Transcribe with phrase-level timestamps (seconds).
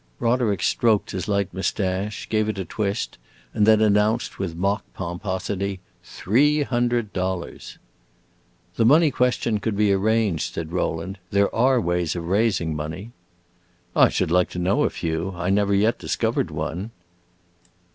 [0.19, 3.19] Roderick stroked his light moustache, gave it a twist,
[3.53, 7.77] and then announced with mock pomposity: "Three hundred dollars!"
[8.77, 11.19] "The money question could be arranged," said Rowland.
[11.29, 13.11] "There are ways of raising money."
[13.95, 15.33] "I should like to know a few!
[15.35, 16.89] I never yet discovered one."